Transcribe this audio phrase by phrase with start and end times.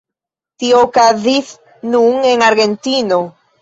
[0.63, 1.53] Tio okazis
[1.95, 3.27] nun en Argentino.